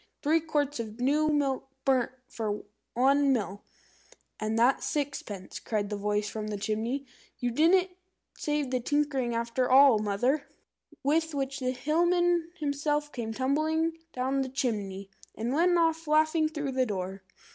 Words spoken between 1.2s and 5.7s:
milk burnt for one meal!" "And that's sixpence,"